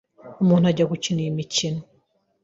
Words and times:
Umuntu 0.41 0.65
ajya 0.71 0.85
gukina 0.91 1.19
iyi 1.23 1.37
mikino 1.39 1.81